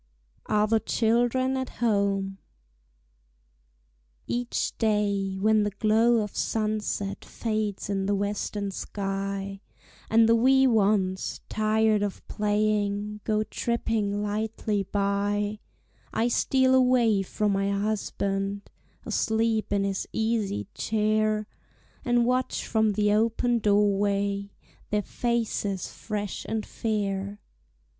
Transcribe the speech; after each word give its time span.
ARE 0.47 0.65
THE 0.65 0.79
CHILDREN 0.79 1.55
AT 1.57 1.69
HOME? 1.77 2.39
Each 4.25 4.75
day, 4.79 5.37
when 5.39 5.61
the 5.61 5.69
glow 5.69 6.23
of 6.23 6.35
sunset 6.35 7.23
Fades 7.23 7.87
in 7.87 8.07
the 8.07 8.15
western 8.15 8.71
sky, 8.71 9.61
And 10.09 10.27
the 10.27 10.33
wee 10.33 10.65
ones, 10.65 11.41
tired 11.49 12.01
of 12.01 12.27
playing, 12.27 13.19
Go 13.25 13.43
tripping 13.43 14.23
lightly 14.23 14.81
by, 14.81 15.59
I 16.11 16.29
steal 16.29 16.73
away 16.73 17.21
from 17.21 17.51
my 17.51 17.69
husband, 17.69 18.71
Asleep 19.05 19.71
in 19.71 19.83
his 19.83 20.07
easy 20.11 20.65
chair, 20.73 21.45
And 22.03 22.25
watch 22.25 22.65
from 22.65 22.93
the 22.93 23.13
open 23.13 23.59
door 23.59 23.99
way 23.99 24.55
Their 24.89 25.03
faces 25.03 25.89
fresh 25.91 26.43
and 26.49 26.65
fair. 26.65 27.39